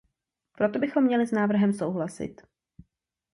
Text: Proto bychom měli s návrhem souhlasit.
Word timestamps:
Proto 0.57 0.79
bychom 0.79 1.03
měli 1.03 1.27
s 1.27 1.31
návrhem 1.31 1.73
souhlasit. 1.73 2.41